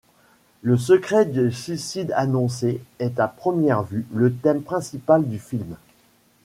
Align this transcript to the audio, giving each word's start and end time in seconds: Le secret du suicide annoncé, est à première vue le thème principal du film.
Le 0.63 0.77
secret 0.77 1.25
du 1.27 1.51
suicide 1.51 2.11
annoncé, 2.17 2.81
est 2.97 3.19
à 3.19 3.27
première 3.27 3.83
vue 3.83 4.07
le 4.15 4.33
thème 4.33 4.63
principal 4.63 5.29
du 5.29 5.37
film. 5.37 5.75